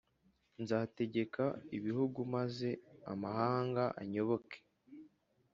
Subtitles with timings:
[0.61, 1.43] Nzategeka
[1.77, 2.69] ibihugu maze
[3.11, 4.57] amahanga anyoboke,